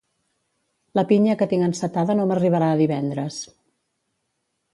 La 0.99 1.03
pinya 1.11 1.35
que 1.41 1.47
tinc 1.51 1.67
encetada 1.67 2.15
no 2.23 2.25
m'arribarà 2.33 2.71
a 2.71 2.81
divendres 2.81 3.39